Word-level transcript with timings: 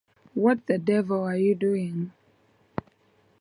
What 0.33 0.65
the 0.65 0.79
devil 0.79 1.21
are 1.25 1.37
you 1.37 1.53
doing? 1.53 2.11